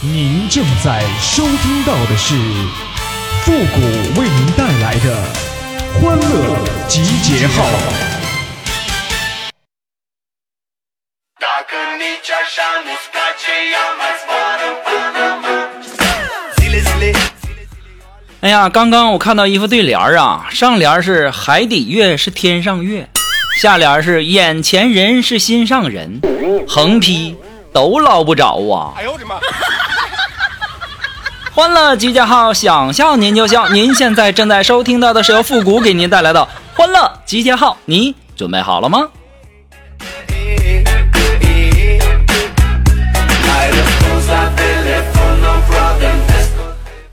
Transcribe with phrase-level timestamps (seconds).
[0.00, 2.32] 您正在收听到的是
[3.42, 5.24] 复古为您带来的
[6.00, 7.64] 欢乐集结号。
[18.40, 23.10] 哎呀，刚刚我看到一副对联儿啊，上联是海底月是天上月，
[23.60, 26.20] 下联是眼前人是心上人，
[26.68, 27.36] 横批
[27.72, 28.94] 都捞不着啊！
[28.96, 29.40] 哎呦我的妈！
[31.58, 33.68] 欢乐集结号，想笑您就笑。
[33.70, 39.08] 您现在正在收听到的是由复古给您带来的欢乐集结号，你准备好了吗？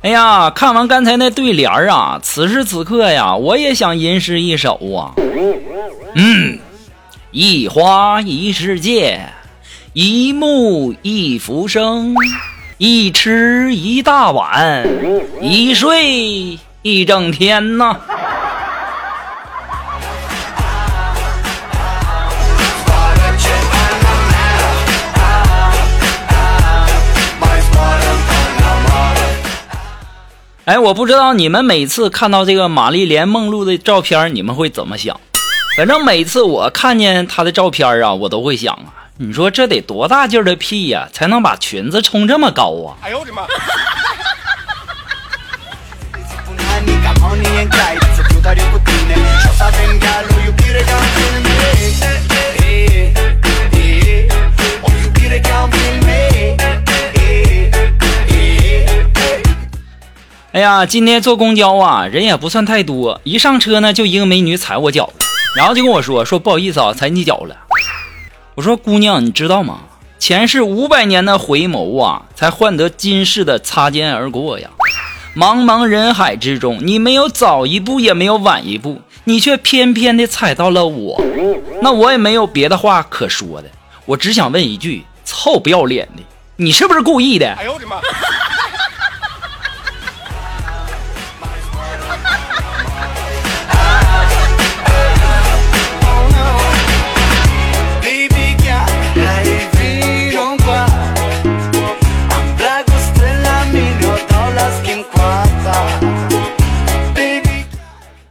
[0.02, 5.18] 哎呀，看完刚才那对联儿啊，此时此刻呀，我也想吟诗一首啊。
[6.13, 6.59] 嗯，
[7.32, 9.27] 一花一世界，
[9.93, 12.13] 一木一浮生，
[12.77, 14.85] 一吃一大碗，
[15.41, 17.95] 一睡一整天呐。
[30.65, 35.17] 哎，我不知道你们每次看到这个玛丽莲梦露的照片，你们会怎么想？
[35.77, 42.99] 反正每次我看见她的照片啊，我都会想啊，你说这得多大劲儿的屁呀，才能把裙子冲这么高啊？
[43.02, 43.44] 哎呦我的妈！
[60.52, 63.22] 哎呀，今天坐公交啊，人也不算太多。
[63.24, 65.13] 一上车呢，就一个美女踩我脚了，
[65.56, 67.56] 然后就跟我说：“说不好意思啊，踩你脚了。”
[68.56, 69.79] 我说：“姑娘，你知道吗？
[70.17, 74.69] 前世五百年的回眸啊，才换得今世的擦肩而过呀。
[75.35, 81.21] 茫茫人海之中，你没有早一步，也没有晚一步，你却偏偏的踩到了我。
[81.81, 83.69] 那我也没有别的话可说的，
[84.05, 86.23] 我只想问一句：臭不要脸的，
[86.55, 87.97] 你是不是故意的？”哎呦我的妈！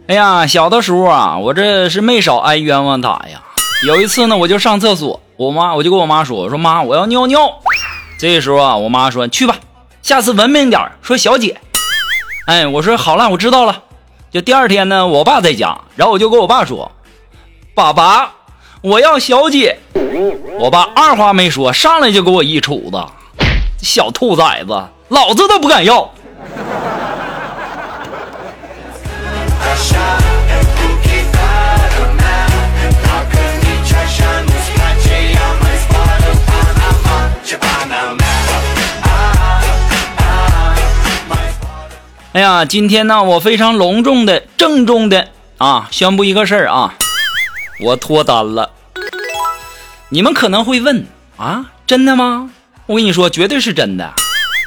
[0.07, 3.43] 哎呀，小的时候啊，我这是没少挨冤枉打呀。
[3.87, 7.51] 有一次呢，我就上厕所，我妈我就跟我妈说：“我说妈，我要尿尿。”
[8.21, 9.57] 这时候啊，我妈说：“去吧，
[10.03, 11.59] 下次文明点说小姐。”
[12.47, 13.83] 哎，我说好了，我知道了。
[14.31, 16.93] 就第二天呢，我爸在家，然后我就跟我爸说
[17.75, 18.31] ：“爸爸，
[18.83, 19.79] 我要小姐。”
[20.61, 23.03] 我爸二话没说，上来就给我一杵子
[23.81, 26.13] ：“小兔崽子，老子都不敢要。”
[42.33, 46.93] 哎呀，今天呢，我非常隆重的、郑重的啊，宣布一个事儿啊，
[47.79, 48.73] 我脱单了。
[50.09, 52.51] 你们可能会问啊，真的吗？
[52.87, 54.13] 我跟你说，绝对是真的。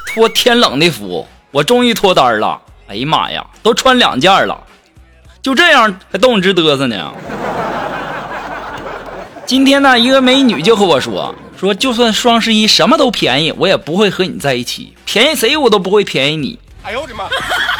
[0.06, 2.58] 托天冷的福，我终于脱单了。
[2.86, 4.58] 哎呀妈呀，都穿两件了，
[5.40, 7.12] 就这样还动直嘚瑟呢。
[9.46, 16.58] 今天呢，一个美女就和我说，说就算双十一什么都便宜，我也不会和你在一起，便宜谁我都不会便宜你。
[16.82, 17.24] 哎呦我的妈！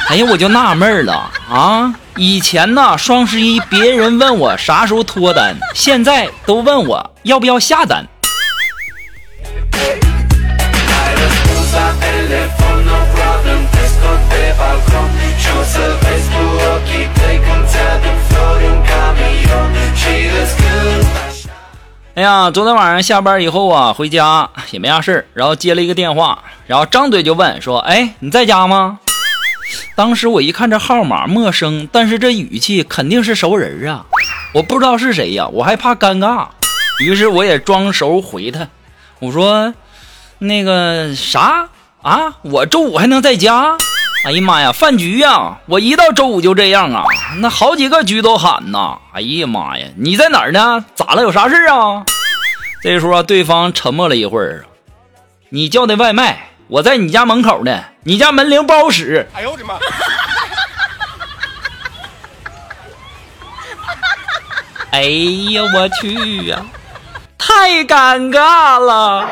[0.09, 1.95] 哎呀，我就纳闷了啊！
[2.17, 8.07] 以前呢，双十一别人问我啥时候脱单，现在都问我要不要下单。
[22.15, 28.99] 哎呀，昨天晚上下班以后啊，回家也没啥事儿，然后接了一个电话，然后张嘴就问说：“哎，你在家吗？”
[29.95, 34.05] 当时我一看这号码陌生，但是这语气肯定是熟人啊，
[34.53, 36.49] 我不知道是谁呀，我害怕尴尬，
[36.99, 38.67] 于是我也装熟回他，
[39.21, 39.73] 我说
[40.41, 41.69] ：“那个啥？
[42.09, 43.77] 啊，我周五还能在家？”
[44.25, 45.59] 哎呀妈呀，饭局呀！
[45.67, 47.05] 我一到周五就这样啊，
[47.41, 48.99] 那好几个局都喊呐。
[49.13, 50.85] 哎呀妈呀，你在哪儿呢？
[50.95, 51.23] 咋了？
[51.23, 52.05] 有啥事啊？
[52.83, 54.65] 这时候对方沉默了一会儿，
[55.51, 59.29] 你叫的外卖，我在你家门口呢，你家门铃不好使。
[59.35, 59.75] 哎呦我的妈！
[64.91, 66.65] 哎呀我去呀，
[67.37, 69.29] 太尴尬了。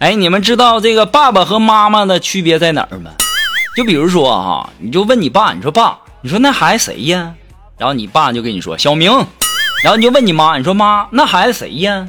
[0.00, 3.10] 哎，你们知道这个爸爸和妈妈的区别在哪儿吗？
[3.74, 7.32] 就比如说啊，你就问你爸，你说爸，你说那孩子谁呀？
[7.78, 9.10] 然后你爸就跟你说小明。
[9.82, 12.06] 然后你就问你妈，你说妈，那孩子谁呀？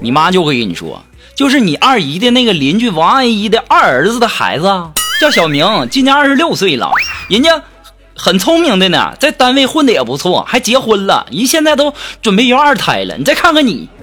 [0.00, 1.02] 你妈就会跟你说，
[1.34, 4.66] 就是你二姨的那个邻居王阿姨的二儿子的孩子。
[5.20, 6.90] 叫小明，今年二十六岁了，
[7.28, 7.62] 人家
[8.16, 13.18] 很聪明的呢，在单位混的也不错，还结婚了，人现在都准备要二胎了。
[13.18, 13.86] 你再看看你。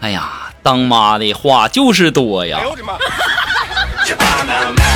[0.00, 2.58] 哎呀，当妈的话就是多呀！
[2.58, 2.94] 哎呦我的妈！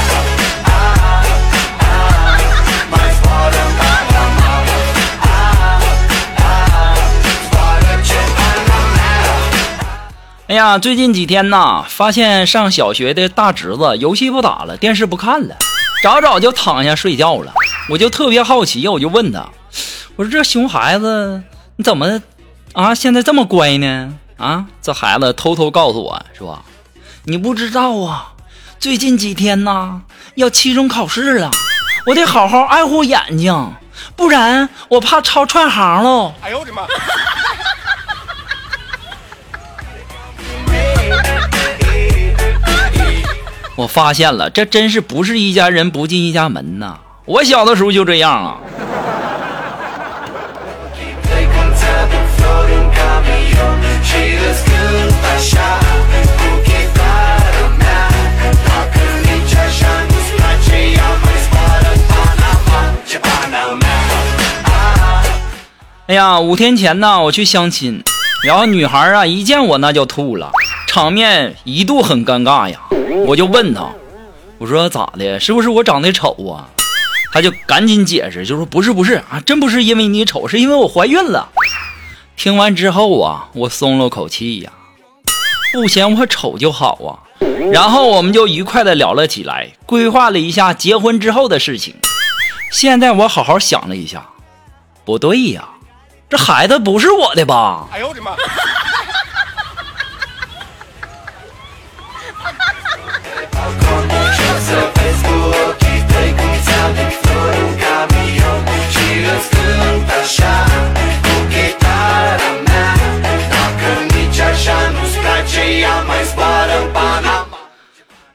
[10.47, 15.57] 哎呀，最近几天呐，发现上小学的大侄子游戏不打了，电视不看了，
[16.03, 17.55] 早早就躺下睡觉了。
[17.89, 19.49] 我就特别好奇，我就问他，
[20.17, 21.43] 我说这熊孩子
[21.77, 22.21] 你怎么
[22.75, 24.19] 啊，现在这么乖呢？
[24.37, 26.63] 啊，这孩子偷偷告诉我说
[27.25, 28.35] ：“你不知道啊，
[28.79, 30.03] 最近几天呐
[30.35, 31.51] 要期中考试了，
[32.05, 33.73] 我得好好爱护眼睛，
[34.15, 36.83] 不然我怕抄串行喽。”哎呦我的妈！
[43.77, 46.99] 我发现了，这真是不是一家人不进一家门呐！
[47.25, 48.59] 我小的时候就这样啊。
[66.07, 68.05] 哎呀，五天前呢，我去相亲，
[68.45, 70.53] 然后女孩啊一见我那就吐了，
[70.87, 72.79] 场面一度很尴尬呀。
[73.27, 73.89] 我就问他，
[74.59, 75.39] 我说咋的？
[75.39, 76.69] 是不是我长得丑啊？
[77.33, 81.49] 他就赶紧解释，就说不是不是啊，真不是因为你丑，是因为我怀孕了。
[82.37, 84.73] 听完之后啊，我松了口气呀，
[85.73, 87.11] 不嫌我丑就好啊。
[87.73, 91.95] 然后我们就愉快的聊了起来，规划了一下结婚之后的事情。
[92.71, 94.27] 现在我好好想了一下，
[95.05, 95.69] 不对呀。
[96.29, 97.87] 这孩子不是我的吧？
[97.93, 98.33] 哎呦我的妈！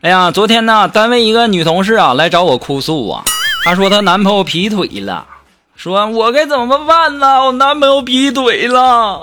[0.01, 3.23] 哎呀，昨天呢，单位一个女同事啊来找我哭诉啊，
[3.65, 5.27] 她说她男朋友劈腿了。
[5.75, 7.45] 说我该怎么办呢？
[7.45, 9.21] 我男朋友劈腿了。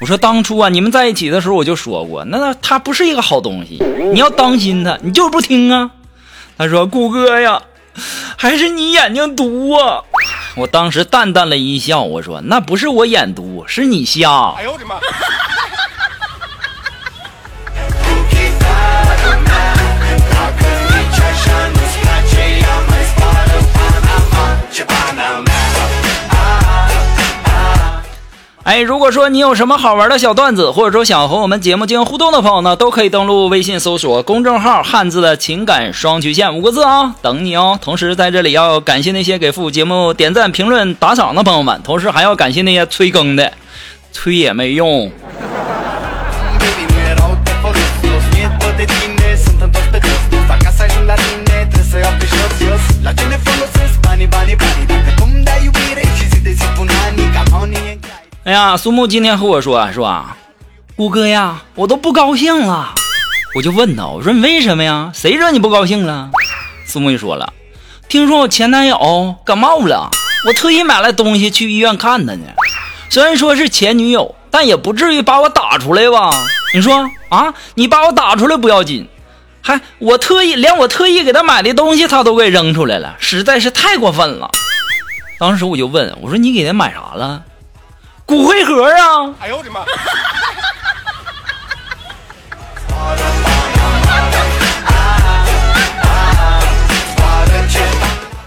[0.00, 3.82] 我说当初啊，你们在一起的时候我就说过，那他不是一个好东西，
[4.12, 4.98] 你要当心他。
[5.02, 5.90] 你就是不听啊。
[6.58, 7.62] 他说顾哥呀，
[8.36, 10.02] 还是你眼睛毒啊。
[10.56, 14.54] 我当时淡淡的一笑，我说那不是我眼毒，是你瞎。
[14.58, 14.96] 哎呦我的妈！
[28.64, 37.76] 哎，如果说你有什么好玩的小段子，或者说想和我们节目进行互动的朋友呢，都可以登录微信搜索公众号“汉字的情感双曲线”五个字啊，等你哦。
[37.82, 43.52] 同时在这里要感谢那些给父母节目点赞、评论、打赏的朋友们，同时还要感谢那些催更的，
[44.12, 45.10] 催也没用。
[58.44, 60.36] 哎呀，苏木今天和我说，是吧？
[60.96, 62.92] 顾哥呀，我都不高兴了。
[63.54, 65.12] 我就问他，我说你为什么呀？
[65.14, 66.28] 谁惹你不高兴了？
[66.84, 67.52] 苏木就说了，
[68.08, 70.10] 听说我前男友感冒了，
[70.48, 72.46] 我特意买了东西去医院看他呢。
[73.10, 76.32] 虽然说是前女友，但也不至于把我打出来吧？
[76.74, 79.08] 你说啊，你把我打出来不要紧，
[79.60, 84.50] 还我特意连我特意给他买的东西他都给扔出来了，实在是太过分了。
[85.38, 87.44] 当时我就问我说，你给他买啥了？
[88.24, 89.34] 骨灰盒啊！
[89.40, 89.84] 哎呦我的妈！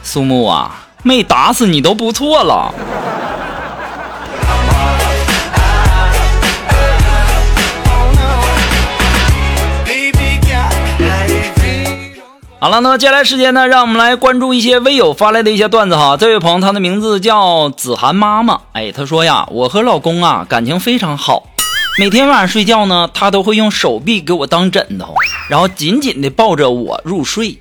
[0.01, 0.71] 苏木啊，
[1.03, 2.73] 没打死你都不错了。
[12.65, 16.17] 好了，那么接下来时间呢，让我们来关注一些微友发来的一些段子哈。
[16.17, 18.59] 这位朋友，他的名字叫子涵妈妈。
[18.73, 21.43] 哎，他说呀，我和老公啊感情非常好，
[21.99, 25.13] 每天晚上睡觉呢，他都会用手臂给我当枕头，
[25.47, 27.55] 然后紧紧的抱着我入睡。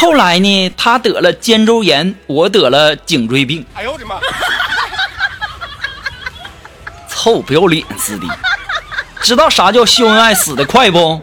[0.00, 3.66] 后来呢，他得了肩周炎，我得了颈椎病。
[3.74, 4.14] 哎呦我的妈！
[7.08, 8.28] 臭不要脸似的。
[9.22, 11.20] 知道啥叫秀恩爱死的快不？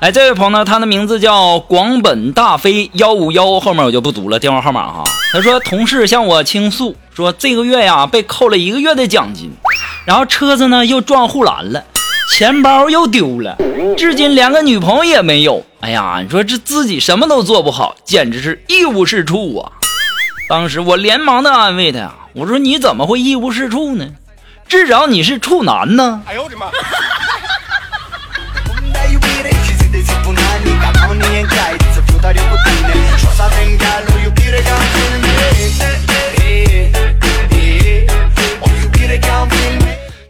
[0.00, 5.02] 哎，这位朋友，他的名字叫广本大飞幺五幺，后面我就不读了，电话号码哈。
[5.32, 9.50] 他说，同事向我倾诉说，这个月呀被扣了一个月的奖金，
[10.06, 11.82] 然后车子呢又撞护栏了，
[12.32, 13.56] 钱包又丢了，
[13.96, 15.66] 至今连个女朋友也没有。
[15.80, 19.72] 哎呀，你说这自己什么都做不好，简直是一无是处啊！
[20.48, 24.06] 当时我连忙的安慰他呀，我说你怎么会一无是处呢？
[24.68, 26.22] 至少你是处男呢。
[26.24, 26.66] 哎呦我的妈！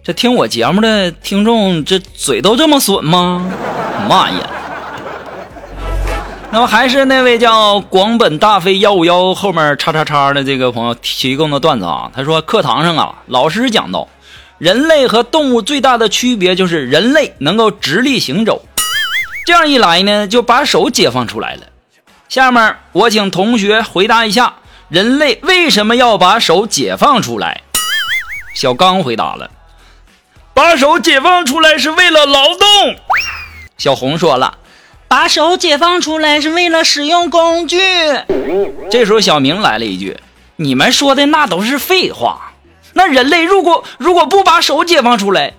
[0.04, 3.44] 这听我节目的听众，这嘴都这么损吗？
[4.08, 4.36] 妈呀！
[6.50, 14.08] 那么还是那位叫广本大飞幺五幺后面叉叉叉的这个朋友提供的段子啊，他说课堂上啊，老师讲到，
[14.56, 18.64] 人类和动物最大的区别就是人类能够直立行走，
[19.48, 21.62] 这样一来呢，就把手解放出来了。
[22.28, 24.56] 下面我请同学回答一下，
[24.90, 27.62] 人类为什么要把手解放出来？
[28.54, 29.50] 小刚回答了。
[30.52, 32.58] 把手解放出来是为了劳动。
[33.78, 34.58] 小红说了，
[35.08, 37.80] 把手解放出来是为了使用工具。
[38.90, 40.20] 这时候小明来了一句
[40.56, 42.52] ：“你们说的那都是废话。
[42.92, 45.54] 那人类如果如果不把手解放出来，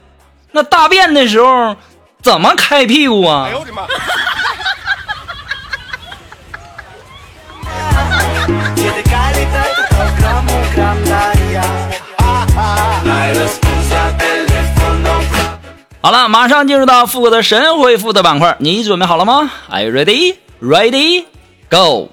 [0.52, 1.76] 那大便的时候
[2.22, 3.84] 怎么开屁股啊？”哎呦我的妈！
[16.02, 20.36] 好了，马上进入到复古的神回复的板块，你准备好了吗？Are you ready?
[20.62, 21.26] Ready?
[21.70, 22.10] Go!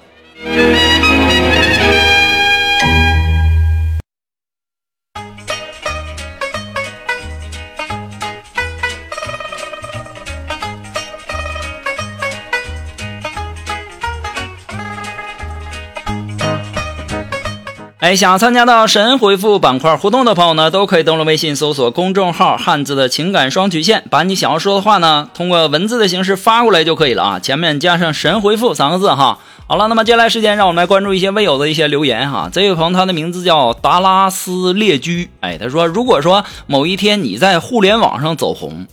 [18.07, 29.39] 哎，想参加到神回复板块互动的朋友呢，都可以登录微信搜索公众号“汉字的情感双曲线”，把你想要说的话呢，通过文字的形式发过来就可以了啊，前面加上“神回复”三个字哈。
[29.67, 32.49] 好了，那么接下来时间，让我们来关注一些未有的一些留言哈。
[32.49, 38.87] 这位朋友他的名字叫达拉斯列居，哎，他说，如果说某一天你在互联网上走红，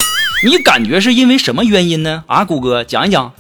[0.45, 2.25] 你感觉是因为什么原因呢？
[2.27, 3.31] 啊，谷歌讲一讲。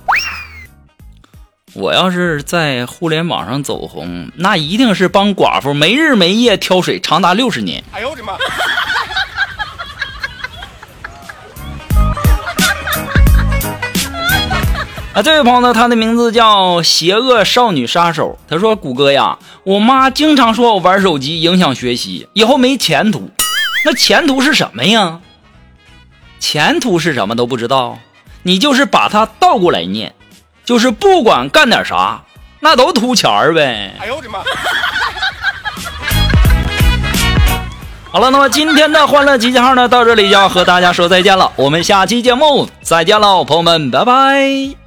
[1.74, 7.82] 我要是在互联网上走红，那一定是帮寡妇没日没夜挑水，长达六十年。
[7.90, 8.34] 哎呦我的妈！
[15.14, 18.38] 啊，这位朋友呢，他的名字叫邪恶少女杀手。
[18.48, 23.28] 他说：“谷歌呀，我妈经常说我玩手机影响学习，以后没前途。
[23.84, 25.20] 那前途是什么呀？
[26.38, 27.98] 前途是什么都不知道，
[28.44, 30.14] 你就是把它倒过来念。”
[30.64, 32.22] 就是不管干点啥，
[32.60, 33.94] 那都图钱儿呗。
[34.00, 34.38] 哎呦我的妈！
[38.10, 41.50] 好了，那么今天的欢乐集结号呢，到这里就要和大家说再见了。
[41.56, 44.83] 我们下期节目再见喽，朋友们，拜拜。